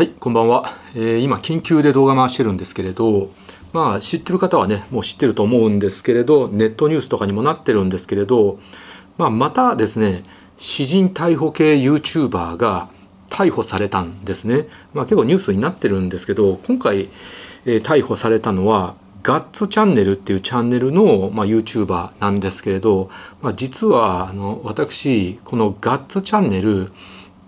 [0.00, 0.64] はい、こんばんは。
[0.94, 3.28] えー、今、緊急で動画回してるんですけれど、
[3.74, 8.58] まあ、知ってる方はね、もう知ってると思うんですけれど、ネットニュースとかにもなってるんですけれど、
[9.18, 10.22] まあ、またですね、
[10.56, 12.88] 詩人逮捕系 YouTuber が
[13.28, 14.68] 逮捕されたんですね。
[14.94, 17.10] まあ、結構ニュースになってるんですけど、今回、
[17.66, 23.10] えー、逮捕されたのは、ガッツチャンネルっていうチャンネルの、まあ、YouTuber なんですけれど、
[23.42, 26.90] まあ、実はあの私このガッツチャンネル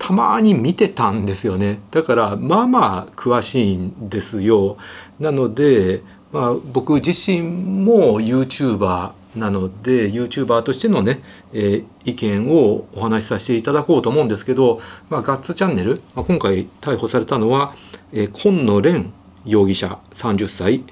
[0.02, 1.78] たまに見てたんですよね。
[1.92, 4.76] だからまあまあ詳しいんですよ。
[5.20, 6.02] なので、
[6.32, 7.42] まあ、僕自身
[7.84, 17.74] も YouTuber なので YouTuber としてのね、えー、意見をお話しさせていただこうと思うんですけど、まあ、ガッツチャンネル、まあ、今回逮捕されたのは、
[18.12, 19.10] えー、今野蓮
[19.46, 20.82] 容疑者30歳、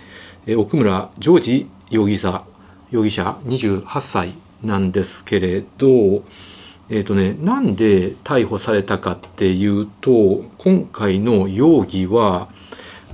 [0.47, 2.45] えー、奥村ジョージ容疑者
[2.93, 6.23] 容疑者28歳なんですけれど、
[6.93, 12.49] えーとね、なんで逮捕されたかっていうと今回の容疑は、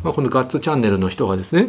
[0.03, 1.69] まあ、このガッツチャンネルの人がですね、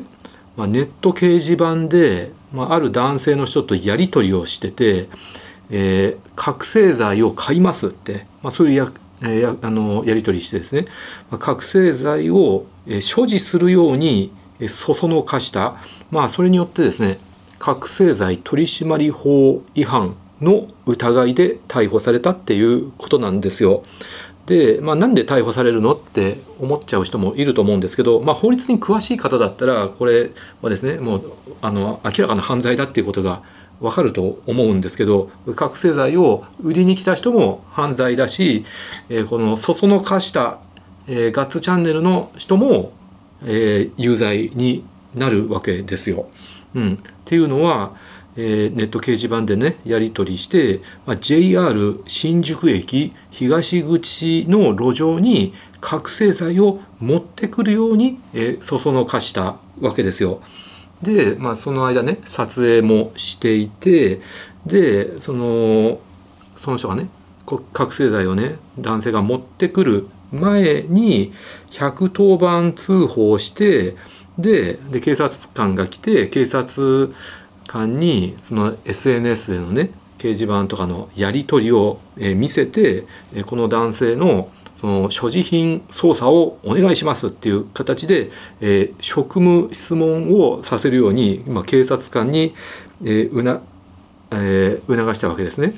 [0.55, 5.09] まあ、ネット掲示板で、まあ、ある男性の人とやり取りをしてて、
[5.69, 8.91] えー、覚醒剤を買いますって、まあ、そういうや,、
[9.23, 10.85] えー、あのやり取りしてですね、
[11.29, 15.75] まあ、覚醒剤を、え、所持するように、え、そそのかした、
[16.09, 17.19] まあ、それによってですね
[17.59, 23.83] 覚醒剤取締法違反の疑いで逮捕されたっていうことなんですよ。
[24.47, 33.43] で、まあ、なんで逮捕されるのって思っちゃう人もいると思うんですけど、まあ、法律に詳しい方だったらこれはですねもうあの明らかな犯罪だっていうことが
[33.81, 38.65] わかると思うんですけど覚醒剤を売りに来た人も犯罪だし、
[39.09, 40.59] えー、このそそのかした、
[41.07, 42.93] えー、ガッツチャンネルの人も、
[43.43, 46.27] えー、有罪になるわけですよ。
[46.73, 47.95] うん、っていうのは
[48.37, 60.41] えー、ネット掲示板でねやり取りして、まあ、JR 新宿駅東口の路上に覚醒剤を持ってくるように、えー、そそのかしたわけですよ。
[61.01, 64.21] で、まあ、その間ね撮影もしていて
[64.65, 65.99] でその
[66.55, 67.07] その人がね
[67.73, 71.33] 覚醒剤をね男性が持ってくる前に
[71.71, 73.95] 110番通報して
[74.37, 77.13] でで警察官が来て警察
[77.67, 83.05] 間にその SNS でのね掲示板とかのやり取りを見せて
[83.45, 88.29] この男性のその所持品捜査をお願いしますっていう形で、
[88.61, 92.53] え、職務質問をさせるように今警察官に、
[93.03, 93.61] えうな
[94.31, 95.73] え、促したわけですね。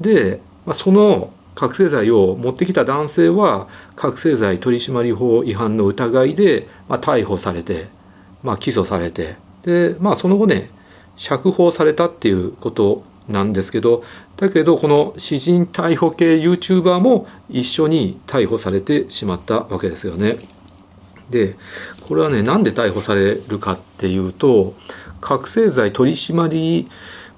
[0.00, 7.88] で、ま、その覚醒剤を持ってきた男性は覚醒剤取締法違反の疑いで、ま、逮捕されて、
[8.42, 10.70] まあ、起訴されてで、まあ、その後ね
[11.16, 14.02] 釈放されたっていうことなんですけど
[14.36, 20.36] だけどこの詩人逮捕系 YouTuber も一緒に逮捕されてしまったわけですよね。
[21.30, 21.56] で
[22.06, 24.74] これはねなんで逮捕されるかっていうと
[25.20, 26.88] 覚醒剤取締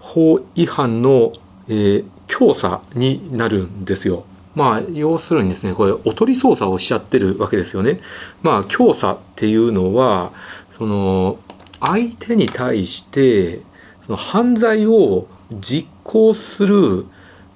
[0.01, 1.33] 法違反の、
[1.69, 4.25] えー、強査になるんですよ。
[4.55, 8.01] まあ要するにですねこれおとり捜査をしちゃってるわけですよね。
[8.43, 10.33] まあ強査っていうのは
[10.79, 11.39] その
[11.87, 13.61] 相手に対して
[14.07, 17.07] その犯罪を実行する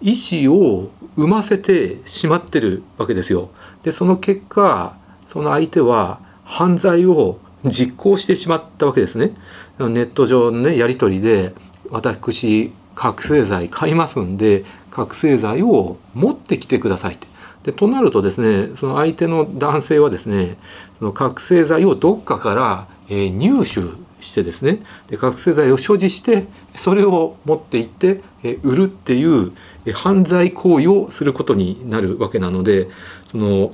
[0.00, 3.50] 意思を生ませてしまってるわけですよ。
[3.82, 9.32] でその結果その相手は犯罪を実行してしまったわけですね。
[9.78, 11.54] ネット上のねやり取りで
[11.90, 17.26] 私覚醒剤買いますんで覚醒剤を持ってきてくださいって。
[17.64, 20.58] でとなるとですねその相手の男性はですね
[20.98, 24.82] その覚醒剤をどっかから、えー、入手してですね。
[25.08, 29.52] で覚醒剤を所持してそれを持っていってえ売るっていう
[29.94, 32.88] 犯罪行為をすることになるわけなので
[33.30, 33.72] その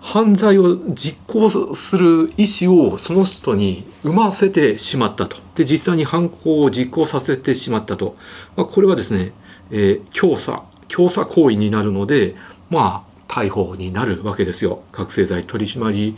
[0.00, 5.38] 犯罪を実行する意思をその人に生ませてしまったと。
[5.54, 8.16] で実際に犯行を実行させてしまったと、
[8.56, 9.32] まあ、これはですね、
[9.70, 12.36] えー、強査強査行為になるので
[12.68, 14.82] まあ逮捕になるわけですよ。
[14.92, 16.14] 覚醒剤取締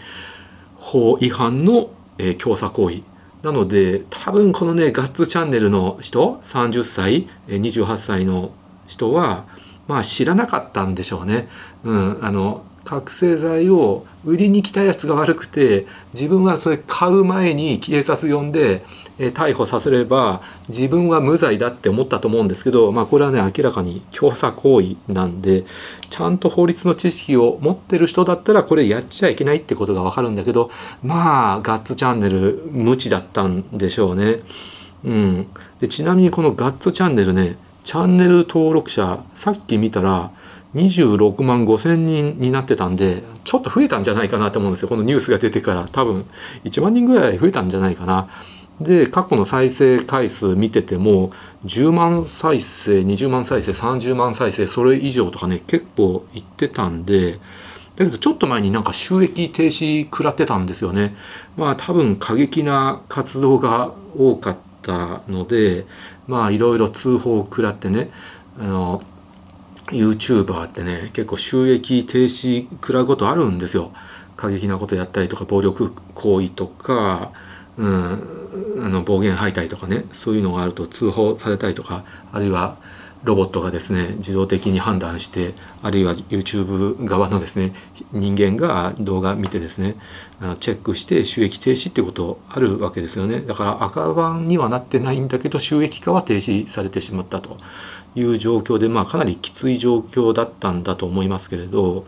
[0.74, 3.02] 法違反の、えー、強査行為。
[3.46, 8.50] なので多分このねガッツチャンネルの人30歳28歳の
[8.88, 9.44] 人は
[9.86, 11.48] まあ知らなかったんでしょうね。
[11.84, 18.84] うん、あの覚醒剤を売りに来たやつが悪くて自分はそれ買う前に警察呼んで、
[19.18, 25.64] え逮捕させれば自分は無罪だって思ったと思うんですけど、まあ、これはね明らかに強査行為なんで
[26.10, 30.70] ちゃんと法律の知識を持ってる人だったらこれやっちゃいけないってことがわかるんだけど
[31.02, 34.40] まあガッツチャンネル無知だったんでしょうね。
[35.04, 35.46] うん、
[35.80, 40.32] でちなみにこのガッツチャンネルねチャンネル登録者さっき見たら
[40.74, 46.26] 26万5千人になってたんでちょっと増えたんじゃないかなと思うんですよこのニュースが出てから多分
[46.64, 48.28] 1万人ぐらい増えたんじゃないかな。
[48.80, 51.32] で過去の再生回数見てても
[51.64, 57.38] 10万再生20万再生30万再生それ以上とかね結構いってたんで
[57.96, 61.16] だけどちょっと前になんか収益停止食らってたんですよね。
[61.56, 65.86] まあ多分過激な活動が多かったので
[66.26, 68.10] まあいろいろ通報を食らってね
[68.58, 69.02] あの
[69.86, 73.92] YouTuber ってね結構収益停止食らうことあるんですよ。
[74.36, 77.32] 過激なことやったりとか暴力行為とか、
[77.78, 82.76] うん、あの暴言吐いたりとかねそういうのがあると通報されたりとかあるいは
[83.24, 85.52] ロボットがですね自動的に判断して
[85.82, 87.72] あるいは YouTube 側のですね
[88.12, 89.96] 人間が動画見てですね
[90.60, 93.40] チェックして収益停止ってことあるわけですよね。
[93.40, 97.56] だから赤番にはなってないんだけど収益化は停止されてしまったと。
[98.16, 102.06] いう状況でまあかなりきつい状況だったんだと思いますけれど。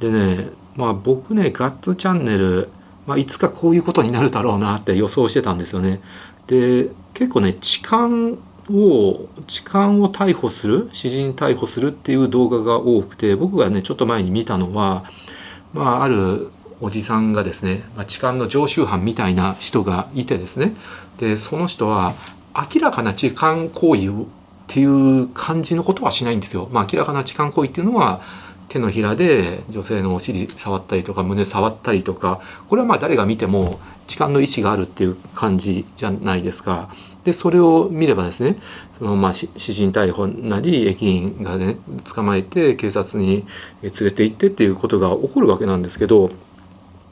[0.00, 2.68] でねまあ僕ねガッツチャンネル、
[3.06, 6.00] まあ、いつかこういうことになるだろうなって予想してたんですよね。
[6.46, 8.08] で結構ね痴漢
[8.70, 15.04] を痴漢を逮捕する詩人逮捕するっていう動画が多くて僕がねちょっと前に見たのは、
[15.72, 16.48] まあ、ある
[16.80, 20.74] おじさんがですね、まあ、痴漢の常習犯みたいな人がいてですね
[21.18, 22.14] でその人は
[22.54, 24.12] 明らかな痴漢行為っ
[24.66, 26.68] ていう感じのことはしないんですよ。
[26.72, 28.20] まあ、明らかな痴漢行為っていうのは
[28.68, 36.90] 手のひらで女性のお尻触ったりとか胸触ったりとかこれはまあ誰が見ても痴漢の意思があるっていう感じじゃないですか。
[37.24, 38.56] でそれを見ればですね
[38.98, 41.76] そのまあ詩人逮捕なり駅員がね
[42.14, 43.44] 捕まえて警察に
[43.82, 46.30] 連れて行ってっていうことが起こるわけなんですけど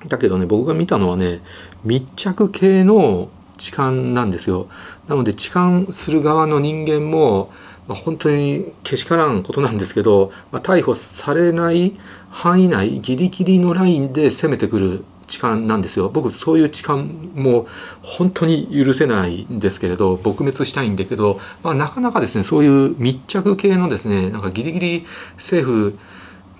[0.07, 1.41] だけどね僕が見たのはね
[1.83, 4.67] 密着系の痴漢なんですよ。
[5.09, 7.53] なので痴漢する側の人間も、
[7.89, 11.93] まあ、本当にけしからんことなんですけど、まあ、逮捕されない
[12.31, 17.67] 範囲内ギリギリのラインで攻めてくる痴漢なんですよ僕そういう痴漢も
[18.03, 25.05] 本当に許せないんですけれど撲滅したいんだけど、まあ、なかなかですねそういう密着系のですねなんかギリギリ
[25.37, 25.99] 政府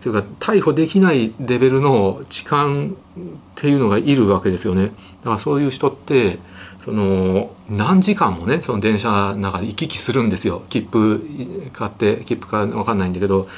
[0.00, 2.88] というか逮捕できないレベルの痴漢っ
[3.55, 4.88] ていうのがいるわけですよね。
[4.88, 4.91] だ
[5.25, 6.38] からそういう人って
[6.84, 13.48] その何時間もねその電車の中で行き来するんですよ切符買って切符か分かんないんだけど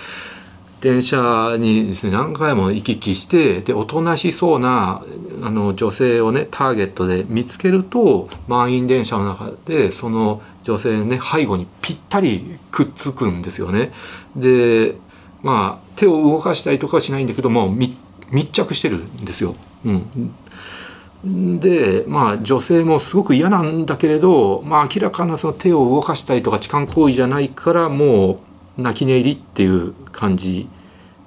[0.81, 5.05] 電車にですね何回も行き来してでおとなしそうな
[5.43, 13.93] あの女性をねターゲットで見つけると満員電車の中でその女性ね背後にぴったりくっつくんですよね。
[14.37, 14.95] で
[15.43, 17.97] まあ手を動かしたりとかはしないんだけども密
[18.53, 19.57] 着してるんですよ。
[19.85, 20.35] うん、
[21.27, 28.41] でまあ女性もすごく嫌なんだけれど、まあ、明らかなその手を動かしたりとか痴漢行為じゃないからも
[28.79, 30.69] う泣き寝入りっていう感じ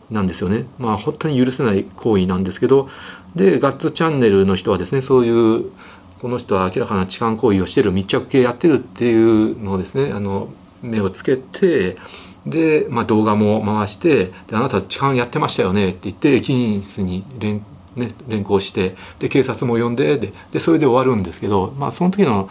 [0.09, 0.65] なんですよね。
[0.77, 2.89] まあ本当に許せない行為なんですけど
[3.35, 5.71] でガッツチャンネルの人はですねそういう
[6.19, 10.49] この人は明らかな痴漢行為をしてる密着系やってるっていうのをですねあの
[10.81, 11.97] 目をつけて
[12.45, 17.63] で、まあ、動画も回してで「あなた痴漢やってましたよね」って言って駅員室に連,、
[17.99, 22.49] ね、連行してで警察も呼んでででそれで終わるんですけど、まあ、その時の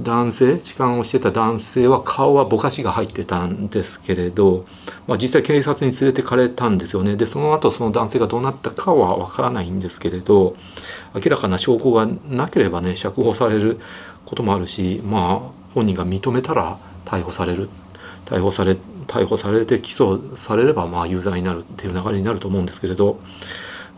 [0.00, 4.66] 男性痴漢をしてた男性は顔はぼかしが入ってたんですけれど、
[5.06, 7.16] まあ、実際警察に連れてかれたんですよね。
[7.16, 10.56] でその後その男性がどうなったかはわからないんですけれど
[11.14, 13.80] 明らかな証拠がなければね釈放される
[14.24, 17.68] こともあるしまあ本人が認めたら逮捕される。
[18.26, 23.20] 逮捕され逮捕されて起訴されればまあ有罪になるっていう流れになると思うんですけれど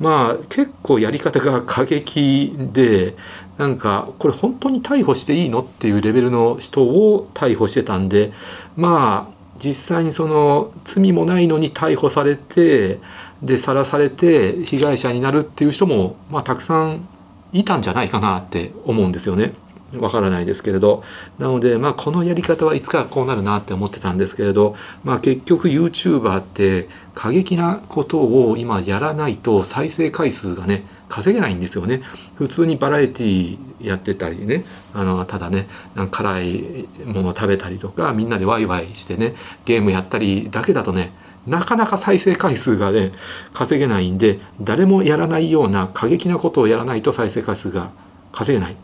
[0.00, 3.16] まあ結構やり方が過激で
[3.56, 8.32] なんかこれ本当に逮捕していいのっていうレベルの人を逮捕してたんで
[8.76, 13.00] まあ実際にその罪もないのに逮捕されて
[13.42, 17.08] でさらされて被害者になるっていう人も、まあ、たくさん
[17.52, 19.54] いたんじゃないかなって思うんですよね。
[19.96, 21.02] わからないですけれど。
[21.38, 24.76] なのでまあこのやり方はいつかこうなるなって思ってたんですけれど。
[25.04, 32.02] まあ結局 YouTuber って過激なことを今やらないと再生回数がね稼げないんですよね。
[32.36, 34.64] 普通にバラエティやってたりね。
[34.94, 35.66] あのただね
[36.10, 41.12] 辛いものを食べたりとかみんなでワイワイしてねゲームやったりだけだとね
[41.46, 43.12] なかなか再生回数がね
[43.54, 47.90] 稼げないんで誰もやらないような過激なことをやらないと再生回数が
[48.32, 48.76] 稼げない。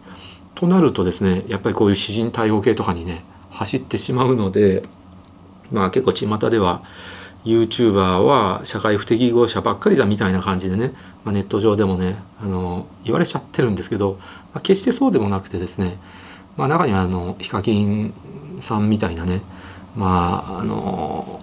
[0.55, 4.83] となるとですねやっぱりこういう詩人対応系とかにね走ってしまうので
[5.71, 6.83] まあ結構巷では
[7.45, 10.95] YouTuber は社会不適合者ばっかりだみたいな感じでね、
[11.25, 14.19] まあ、ネット上でもねあの言われちゃってるんですけど、
[14.53, 15.99] まあ、決してそうでもなくてですね、
[16.57, 18.15] まあ、中にはあのヒカキン
[18.61, 19.43] さんみたいなね
[19.95, 21.41] まああの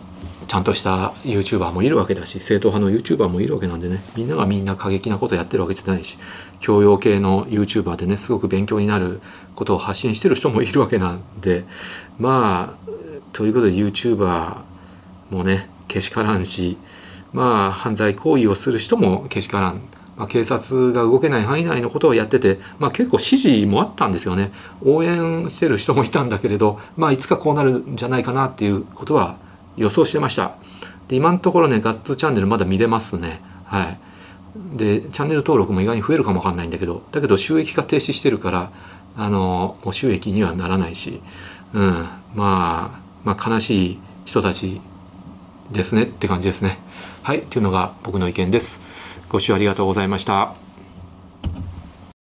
[0.51, 4.01] ちゃんとした YouTuber もいるわけだし正統派の YouTuber もいるわけなんでね。
[4.17, 6.17] みんながみんな過激なことやってるわけじゃないし
[6.59, 9.21] 教養系の YouTuber でねすごく勉強になる
[9.55, 11.63] ことを発信してる人もいるわけなんで。
[12.19, 12.91] まあ
[13.31, 14.57] ということで YouTuber
[15.29, 16.77] もねけしからんし
[17.31, 19.79] まあ犯罪行為をする人もけしからん。
[20.17, 24.51] ま、警察が動けない範囲内のことをやってて、まあ、結構支持もあったんですよね。
[24.83, 29.37] 応援してる人もいたんだけれど、まあ、いつかこうなるんじゃないかなっていうことは
[29.77, 30.55] 予想してました。
[31.07, 33.41] で今のところねガッツチャンネルまだ見れますね。
[33.65, 33.97] はい。
[34.77, 38.71] でチャンネル登録も意外に増えるかもわかんないんだけどだけど収益化停止してるから
[39.17, 41.21] あのもう収益にはならないし、
[41.73, 44.81] うん、まあまあ悲しい人たち
[45.71, 46.79] ですねって感じですね。
[47.23, 47.41] はい。
[47.43, 48.79] というのが僕の意見です。
[49.29, 50.60] ご視聴ありがとうございました。